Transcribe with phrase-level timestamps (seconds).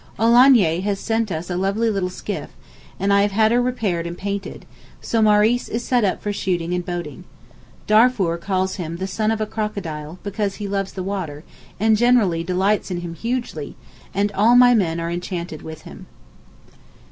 [0.17, 2.49] Olagnier has lent us a lovely little skiff,
[2.99, 4.65] and I have had her repaired and painted,
[4.99, 7.23] so Maurice is set up for shooting and boating.
[7.85, 11.43] Darfour calls him the 'son of a crocodile' because he loves the water,
[11.79, 13.75] and generally delights in him hugely,
[14.11, 16.07] and all my men are enchanted with him.